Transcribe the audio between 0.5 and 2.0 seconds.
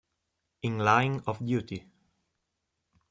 In Line of Duty